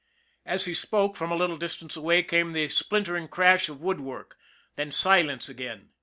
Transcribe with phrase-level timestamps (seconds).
[0.47, 4.35] As he spoke, from a little distance away, came the splintering crash of woodwork
[4.75, 5.91] then silence again.